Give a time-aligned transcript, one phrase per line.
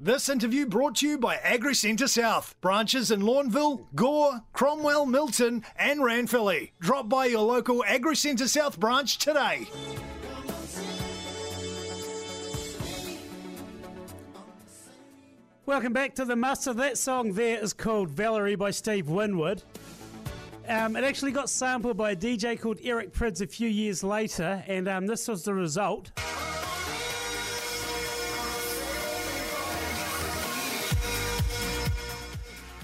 [0.00, 2.56] This interview brought to you by Agri Centre South.
[2.60, 6.72] Branches in Lawnville, Gore, Cromwell, Milton, and Ranfurly.
[6.80, 9.68] Drop by your local Agri Centre South branch today.
[15.64, 16.74] Welcome back to the muster.
[16.74, 19.62] That song there is called Valerie by Steve Winwood.
[20.68, 24.64] Um, it actually got sampled by a DJ called Eric Prydz a few years later,
[24.66, 26.10] and um, this was the result.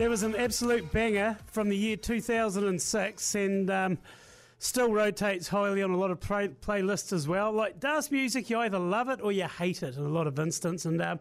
[0.01, 3.99] There was an absolute banger from the year 2006, and um,
[4.59, 7.53] still rotates highly on a lot of play- playlists as well.
[7.53, 10.39] Like dance music, you either love it or you hate it in a lot of
[10.39, 10.87] instances.
[10.87, 11.21] And um,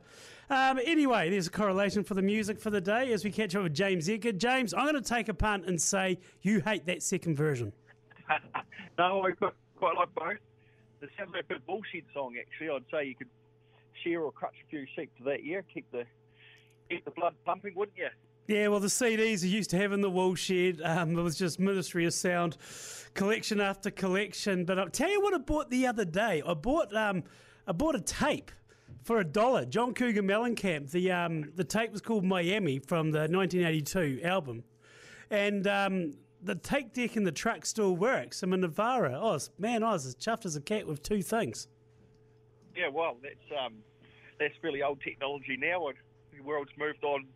[0.50, 3.64] um, anyway, there's a correlation for the music for the day as we catch up
[3.64, 4.32] with James Edgar.
[4.32, 7.74] James, I'm going to take a punt and say you hate that second version.
[8.98, 10.38] no, I quite, like both.
[11.02, 12.70] It sounds like a bullshit song, actually.
[12.70, 13.28] I'd say you could
[14.06, 16.06] shear or crutch a few sheep to that ear, keep the
[16.90, 18.08] keep the blood pumping, wouldn't you?
[18.50, 21.60] Yeah, well, the CDs I used to have in the woolshed, um, it was just
[21.60, 22.58] Ministry of Sound
[23.14, 24.66] collection after collection.
[24.66, 26.42] But I'll tell you what I bought the other day.
[26.44, 27.26] I bought um,
[27.68, 28.52] I bought a tape
[29.04, 29.66] for a dollar.
[29.66, 30.90] John Cougar Mellencamp.
[30.90, 34.64] The um, the tape was called Miami from the 1982 album,
[35.30, 38.42] and um, the tape deck in the truck still works.
[38.42, 39.14] I'm in Navara.
[39.14, 41.68] Oh man, I was as chuffed as a cat with two things.
[42.76, 43.76] Yeah, well, that's um,
[44.40, 45.88] that's really old technology now.
[46.34, 47.28] The world's moved on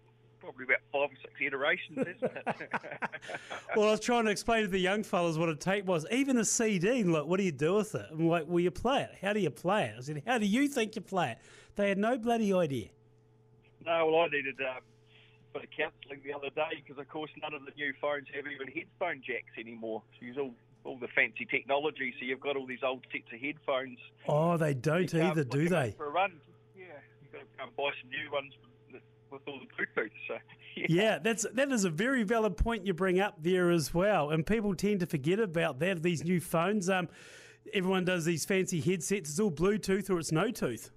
[0.43, 2.69] probably about five or six iterations, isn't it?
[3.75, 6.05] well, I was trying to explain to the young fellas what a tape was.
[6.11, 8.05] Even a CD, like, what do you do with it?
[8.11, 9.11] I'm like, well, you play it.
[9.21, 9.95] How do you play it?
[9.97, 11.37] I said, how do you think you play it?
[11.75, 12.89] They had no bloody idea.
[13.85, 14.83] No, well, I needed um,
[15.55, 18.27] a bit of counselling the other day because, of course, none of the new phones
[18.35, 20.03] have even headphone jacks anymore.
[20.19, 22.13] So use all all the fancy technology.
[22.19, 23.97] So you've got all these old sets of headphones.
[24.27, 25.91] Oh, they don't either, do they?
[25.97, 26.33] For a run,
[26.77, 26.83] yeah.
[27.21, 28.51] You've got to go and buy some new ones
[29.33, 30.11] with all the Bluetooth.
[30.27, 30.35] So
[30.75, 30.85] yeah.
[30.87, 34.45] yeah, that's that is a very valid point you bring up there as well, and
[34.45, 36.03] people tend to forget about that.
[36.03, 37.09] These new phones, um,
[37.73, 39.31] everyone does these fancy headsets.
[39.31, 40.91] It's all Bluetooth or it's no tooth.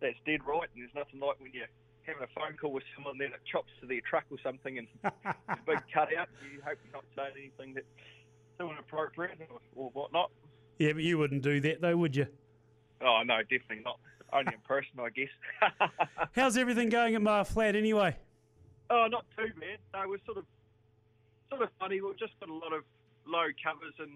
[0.00, 1.66] That's dead right, and there's nothing like when you're
[2.02, 4.88] having a phone call with someone then it chops to their truck or something, and
[5.04, 5.12] a
[5.66, 6.28] big cutout.
[6.52, 7.86] You hope you're not saying anything that's
[8.58, 10.30] too inappropriate or, or whatnot.
[10.78, 12.26] Yeah, but you wouldn't do that though, would you?
[13.02, 13.98] Oh no, definitely not
[14.32, 15.90] only in person, I guess.
[16.34, 18.16] How's everything going at my Flat anyway?
[18.88, 19.78] Oh, not too bad.
[19.94, 20.44] No, we're sort of
[21.50, 22.00] sort of funny.
[22.00, 22.82] We've just got a lot of
[23.26, 24.10] low covers and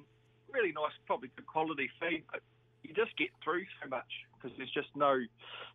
[0.53, 2.41] really nice, probably good quality feed, but
[2.83, 5.19] you just get through so much because there's just no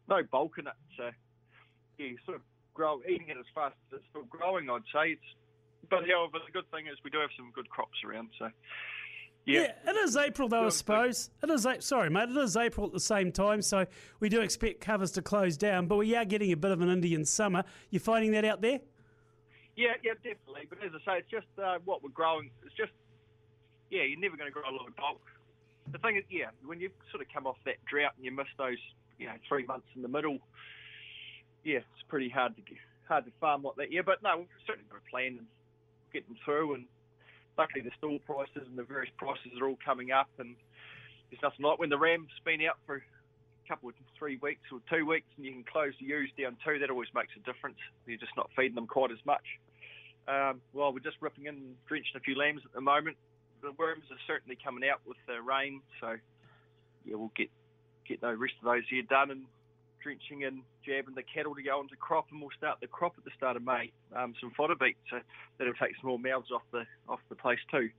[0.07, 0.79] no bulk in it.
[0.97, 1.09] So
[1.97, 4.69] yeah, sort of grow eating it as fast as it's still growing.
[4.69, 5.29] I'd say it's.
[5.89, 8.29] But however, the good thing is we do have some good crops around.
[8.37, 8.49] So
[9.45, 9.61] yeah.
[9.85, 11.29] yeah, it is April though, I suppose.
[11.41, 12.29] It is sorry, mate.
[12.29, 13.85] It is April at the same time, so
[14.19, 16.89] we do expect covers to close down, but we are getting a bit of an
[16.89, 17.63] Indian summer.
[17.89, 18.79] You're finding that out there?
[19.75, 20.67] Yeah, yeah, definitely.
[20.69, 22.51] But as I say, it's just uh, what we're growing.
[22.65, 22.91] It's just
[23.89, 25.21] yeah, you're never going to grow a lot of bulk.
[25.91, 28.47] The thing is, yeah, when you sort of come off that drought and you miss
[28.57, 28.77] those,
[29.17, 30.37] you know, three months in the middle,
[31.63, 33.91] yeah, it's pretty hard to get, hard to farm like that.
[33.91, 35.47] Yeah, but no, we've certainly got a plan and
[36.13, 36.85] getting through and
[37.59, 40.55] luckily the store prices and the various prices are all coming up, and
[41.29, 44.79] there's nothing like when the ram's been out for a couple of three weeks or
[44.89, 46.79] two weeks, and you can close the ewes down too.
[46.79, 47.77] That always makes a difference.
[48.07, 49.43] You're just not feeding them quite as much.
[50.27, 53.17] Um, well, we're just ripping in and drenching a few lambs at the moment.
[53.61, 56.15] The worms are certainly coming out with the rain, so
[57.05, 57.49] yeah, we'll get
[58.07, 59.43] get the rest of those here done and
[60.01, 63.25] drenching and jabbing the cattle to go into crop, and we'll start the crop at
[63.25, 63.91] the start of May.
[64.15, 65.19] Um, some fodder beet, so
[65.57, 67.89] that'll take some more mouths off the off the place too.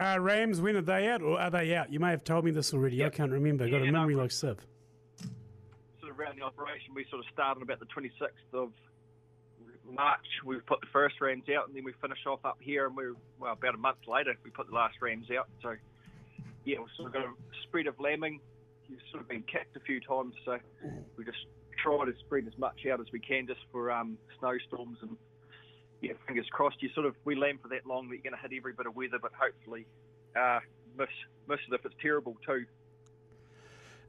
[0.00, 1.92] Uh, Rams, when are they out, or are they out?
[1.92, 2.96] You may have told me this already.
[2.96, 3.12] Yep.
[3.12, 3.66] I can't remember.
[3.66, 4.58] Yeah, Got a memory no, like sieve.
[6.00, 8.72] Sort of around the operation, we sort of started about the 26th of
[9.88, 10.26] March.
[10.44, 13.14] We put the first rams out, and then we finish off up here, and we're
[13.38, 15.48] well about a month later we put the last rams out.
[15.62, 15.76] So
[16.64, 17.32] yeah, we've sort of got a
[17.62, 18.40] spread of lambing
[18.88, 20.58] he's sort of been kicked a few times, so
[21.16, 21.46] we just
[21.82, 25.16] try to spread as much out as we can just for um, snowstorms and
[26.00, 26.82] yeah, fingers crossed.
[26.82, 28.86] You sort of we land for that long that you're going to hit every bit
[28.86, 29.86] of weather, but hopefully
[30.36, 30.60] uh,
[30.98, 31.08] miss
[31.48, 32.64] miss it if it's terrible too.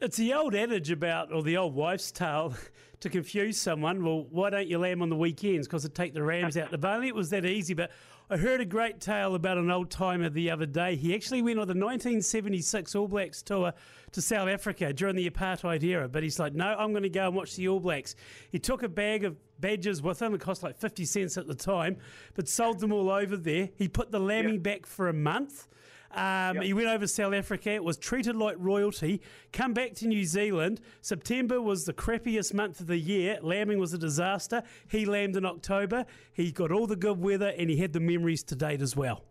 [0.02, 2.54] It's the old adage about, or the old wife's tale,
[3.00, 4.04] to confuse someone.
[4.04, 5.68] Well, why don't you lamb on the weekends?
[5.68, 6.74] Because it take the rams out.
[6.74, 7.74] If only it was that easy.
[7.74, 7.92] But
[8.30, 10.96] I heard a great tale about an old timer the other day.
[10.96, 13.74] He actually went on the 1976 All Blacks tour
[14.12, 16.10] to South Africa during the apartheid era.
[16.10, 18.16] But he's like, no, I'm going to go and watch the All Blacks.
[18.52, 20.34] He took a bag of badges with him.
[20.34, 21.98] It cost like 50 cents at the time,
[22.34, 23.70] but sold them all over there.
[23.78, 25.68] He put the lambing back for a month.
[26.16, 26.64] Um, Yep.
[26.64, 29.22] He went over to South Africa, was treated like royalty,
[29.52, 30.80] come back to New Zealand.
[31.02, 33.38] September was the crappiest month of the year.
[33.42, 34.64] Lambing was a disaster.
[34.88, 36.06] He lambed in October.
[36.32, 39.24] He got all the good weather and he had the memories to date as well.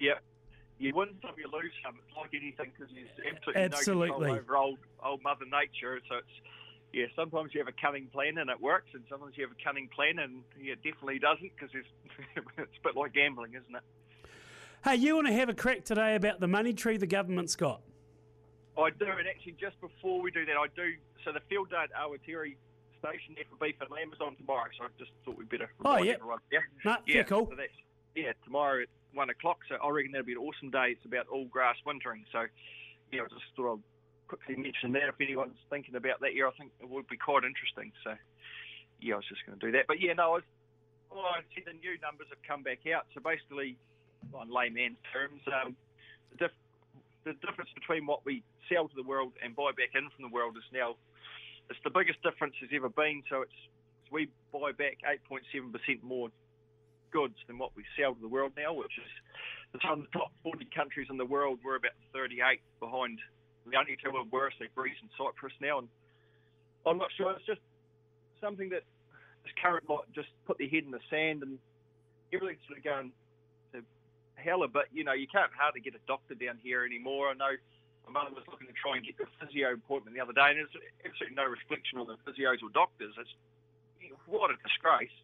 [0.00, 0.14] Yeah.
[0.78, 1.94] You win some, you lose some.
[2.06, 4.08] It's like anything because there's absolutely, Absolutely.
[4.08, 6.00] no control over old, old Mother Nature.
[6.08, 6.36] So it's,
[6.92, 9.64] yeah, sometimes you have a cunning plan and it works, and sometimes you have a
[9.64, 11.88] cunning plan and yeah, it definitely doesn't because it's,
[12.58, 13.82] it's a bit like gambling, isn't it?
[14.86, 17.80] Hey, you want to have a crack today about the money tree the government's got?
[18.78, 20.94] I do, and actually, just before we do that, I do.
[21.24, 22.54] So the field day at Awatiri
[23.02, 25.72] Station there for beef and lamb is on tomorrow, so I just thought we'd better
[25.84, 26.12] Oh, yeah.
[26.12, 26.38] everyone.
[26.52, 27.50] Yeah, Nah, yeah, cool.
[27.50, 27.58] So
[28.14, 29.58] yeah, tomorrow at one o'clock.
[29.68, 30.94] So I reckon that'll be an awesome day.
[30.94, 32.24] It's about all grass wintering.
[32.30, 32.46] So
[33.10, 36.52] yeah, I just thought I'd quickly mention that if anyone's thinking about that year, I
[36.54, 37.90] think it would be quite interesting.
[38.04, 38.14] So
[39.02, 39.88] yeah, I was just going to do that.
[39.88, 40.46] But yeah, no, I, was,
[41.10, 43.10] well, I see the new numbers have come back out.
[43.14, 43.74] So basically,
[44.34, 45.76] on layman terms, um,
[46.38, 46.48] the,
[47.24, 50.34] the difference between what we sell to the world and buy back in from the
[50.34, 50.94] world is now
[51.70, 53.22] it's the biggest difference there's ever been.
[53.30, 53.60] So it's
[54.12, 56.30] we buy back 8.7% more
[57.10, 59.10] goods than what we sell to the world now, which is
[59.74, 61.58] it's on the top 40 countries in the world.
[61.64, 63.18] We're about 38 behind.
[63.66, 65.88] The only two are worse are Greece and Cyprus now, and
[66.86, 67.32] I'm not sure.
[67.32, 67.60] It's just
[68.40, 68.86] something that
[69.42, 71.58] this current lot just put their head in the sand and
[72.32, 73.10] everything's sort of going
[74.36, 74.86] hell a bit.
[74.92, 77.30] You know, you can't hardly get a doctor down here anymore.
[77.30, 77.52] I know
[78.06, 80.58] my mother was looking to try and get a physio appointment the other day, and
[80.62, 83.14] there's absolutely no reflection on the physios or doctors.
[83.18, 83.34] It's
[84.26, 85.14] what a disgrace.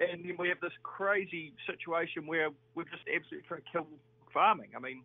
[0.00, 3.86] And then we have this crazy situation where we're just absolutely trying to kill
[4.32, 4.70] farming.
[4.74, 5.04] I mean,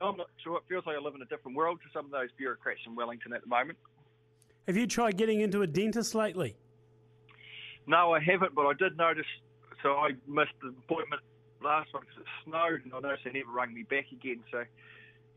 [0.00, 0.58] I'm not sure.
[0.58, 2.94] It feels like I live in a different world to some of those bureaucrats in
[2.94, 3.78] Wellington at the moment.
[4.66, 6.56] Have you tried getting into a dentist lately?
[7.86, 9.26] No, I haven't, but I did notice.
[9.82, 11.22] So I missed the appointment
[11.64, 14.40] last one because it snowed, and I noticed they never rang me back again.
[14.50, 14.64] So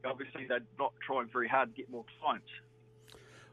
[0.05, 2.49] obviously they're not trying very hard to get more clients.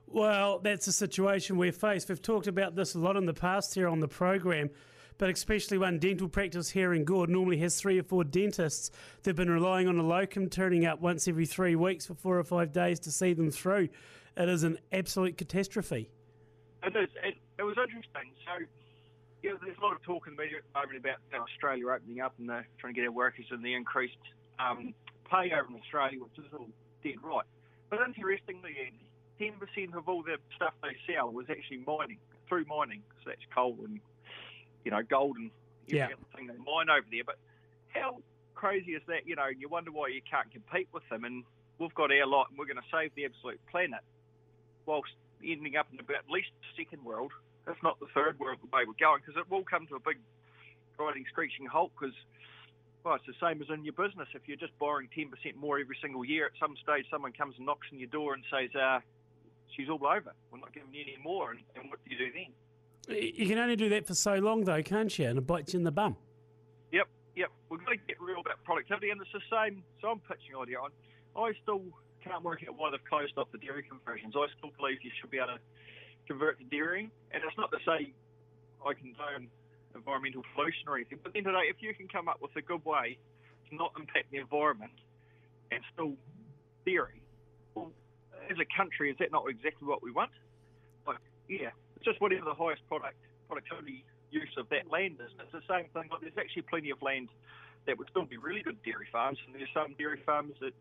[0.07, 2.09] Well, that's a situation we're faced.
[2.09, 4.71] We've talked about this a lot in the past here on the program,
[5.19, 8.91] but especially one dental practice here in Gore normally has three or four dentists.
[9.23, 12.45] They've been relying on a locum turning up once every three weeks for four or
[12.45, 13.89] five days to see them through.
[14.37, 16.11] It is an absolute catastrophe.
[16.83, 17.09] It is.
[17.23, 18.31] It, it was interesting.
[18.45, 18.65] So,
[19.45, 22.21] yeah, there's a lot of talk in the media at the moment about Australia opening
[22.21, 24.17] up and they're trying to get our workers and the increased
[24.59, 24.95] um,
[25.31, 26.69] pay over in Australia, which is all
[27.05, 27.45] dead right.
[27.91, 29.05] But interestingly, Andy,
[29.39, 32.17] 10% of all the stuff they sell was actually mining,
[32.49, 33.03] through mining.
[33.23, 34.01] So that's coal and,
[34.83, 35.51] you know, gold and
[35.87, 36.07] Yeah.
[36.07, 37.25] other they mine over there.
[37.25, 37.37] But
[37.93, 38.23] how
[38.55, 39.27] crazy is that?
[39.27, 41.25] You know, you wonder why you can't compete with them.
[41.25, 41.45] And
[41.79, 44.01] we've got our lot and we're going to save the absolute planet
[44.87, 45.13] whilst
[45.45, 47.33] ending up in about at least the second world,
[47.69, 50.01] if not the third world, the way we're going, because it will come to a
[50.01, 50.19] big
[50.97, 51.93] grinding, screeching halt.
[51.99, 52.15] Because
[53.05, 54.29] well, it's the same as in your business.
[54.35, 57.57] If you're just borrowing ten percent more every single year, at some stage someone comes
[57.57, 59.01] and knocks on your door and says, uh,
[59.77, 60.33] "She's all over.
[60.51, 62.53] We're not giving you any more." And, and what do you do then?
[63.09, 65.27] You can only do that for so long, though, can't you?
[65.27, 66.17] And it bites you in the bum.
[66.93, 67.07] Yep,
[67.37, 67.51] yep.
[67.69, 69.85] We've got to get real about productivity, and it's the same.
[70.01, 70.91] So I'm pitching idea on.
[71.37, 71.83] I still
[72.25, 74.35] can't work out why they've closed off the dairy conversions.
[74.35, 75.61] I still believe you should be able to
[76.27, 78.13] convert to dairying, and it's not to say
[78.85, 79.49] I condone
[79.95, 82.29] environmental pollution or anything, but at the end of the day, if you can come
[82.29, 83.19] up with a good way
[83.71, 84.93] to not impact the environment
[85.71, 86.15] and still
[86.85, 87.23] dairy,
[87.75, 87.93] well,
[88.51, 90.31] as a country, is that not exactly what we want?
[91.07, 93.17] Like, yeah, it's just whatever the highest product
[93.49, 95.31] productivity use of that land is.
[95.39, 96.11] It's the same thing.
[96.11, 97.29] Like, there's actually plenty of land
[97.87, 100.73] that would still be really good dairy farms, and there's some dairy farms that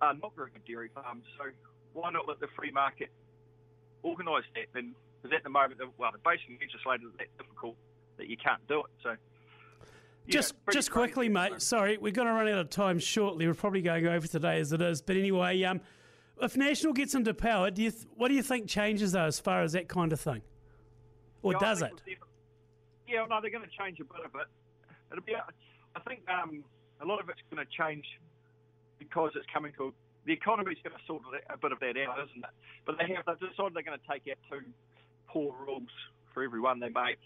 [0.00, 1.24] are not very good dairy farms.
[1.38, 1.52] So
[1.92, 3.10] why not let the free market
[4.02, 4.66] organise that?
[4.74, 7.74] then because at the moment, well, the basic legislated is that difficult
[8.18, 8.86] that you can't do it.
[9.02, 9.16] So
[10.28, 11.60] Just, just quickly, mate.
[11.60, 13.46] Sorry, we're going to run out of time shortly.
[13.46, 15.02] We're probably going over today as it is.
[15.02, 15.80] But anyway, um,
[16.40, 19.40] if National gets into power, do you th- what do you think changes though, as
[19.40, 20.42] far as that kind of thing,
[21.42, 21.92] or Yeah, does it?
[22.06, 22.16] we'll
[23.08, 24.46] Yeah, no, they're going to change a bit of it.
[25.10, 25.34] It'll be.
[25.34, 26.62] I think um,
[27.00, 28.04] a lot of it's going to change
[28.98, 29.92] because it's coming to
[30.28, 32.54] the economy's going to sort a bit of that out, isn't it?
[32.84, 34.60] But they have they've decided they're going to take out two
[35.24, 35.88] poor rules
[36.36, 37.16] for everyone they make.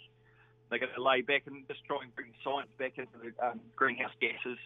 [0.70, 3.58] They're going to lay back and just try and bring science back into the um,
[3.74, 4.56] greenhouse gases.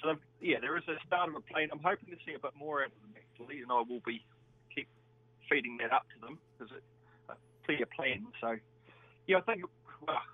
[0.00, 1.68] So yeah, there is a start of a plan.
[1.68, 4.24] I'm hoping to see a bit more out of them actually, and I will be
[4.72, 4.88] keep
[5.52, 6.92] feeding that up to them because it's
[7.28, 7.36] a
[7.68, 8.24] clear plan.
[8.40, 8.56] So
[9.28, 9.68] yeah, I think
[10.00, 10.24] well,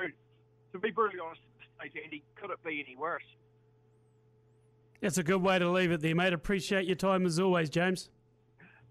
[0.00, 1.44] to be brutally honest,
[1.84, 3.28] Andy, could it be any worse?
[5.00, 6.32] That's a good way to leave it there, mate.
[6.32, 8.10] Appreciate your time as always, James.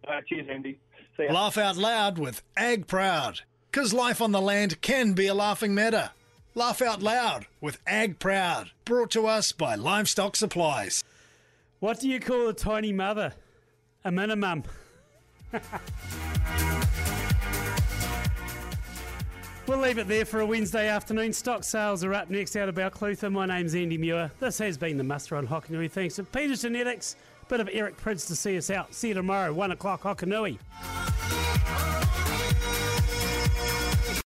[0.07, 0.79] Uh, cheers, Andy.
[1.17, 1.33] See ya.
[1.33, 3.41] Laugh out loud with Ag Proud.
[3.71, 6.11] Because life on the land can be a laughing matter.
[6.55, 8.71] Laugh out loud with Ag Proud.
[8.85, 11.03] Brought to us by Livestock Supplies.
[11.79, 13.33] What do you call a tiny mother?
[14.03, 14.63] A minimum.
[19.67, 21.33] We'll leave it there for a Wednesday afternoon.
[21.33, 23.29] Stock sales are up next out of Balclutha.
[23.29, 24.31] My name's Andy Muir.
[24.39, 25.91] This has been the muster on Hokonui.
[25.91, 27.17] Thanks to Peter Genetics.
[27.41, 28.93] A bit of Eric Prydz to see us out.
[28.93, 30.57] See you tomorrow, 1 o'clock, Hokonui.